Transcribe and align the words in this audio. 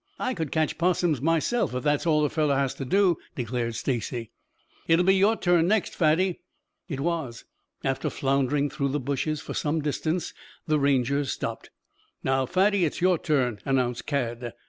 I 0.17 0.33
could 0.33 0.51
catch 0.51 0.79
'possums 0.79 1.21
myself 1.21 1.75
if 1.75 1.83
that's 1.83 2.07
all 2.07 2.25
a 2.25 2.29
fellow 2.31 2.55
has 2.55 2.73
to 2.73 2.85
do," 2.85 3.17
declared 3.35 3.75
Stacy. 3.75 4.31
"It'll 4.87 5.05
be 5.05 5.13
your 5.15 5.35
turn 5.35 5.67
next, 5.67 5.93
Fatty." 5.95 6.41
It 6.89 6.99
was. 7.01 7.45
After 7.83 8.09
floundering 8.09 8.71
through 8.71 8.89
the 8.89 8.99
bushes 8.99 9.41
for 9.41 9.53
some 9.53 9.79
distance 9.79 10.33
the 10.65 10.79
Rangers 10.79 11.31
stopped. 11.31 11.69
"Now, 12.23 12.47
Fatty, 12.47 12.83
it's 12.83 12.99
your 12.99 13.19
turn," 13.19 13.59
announced 13.63 14.07
Cad. 14.07 14.53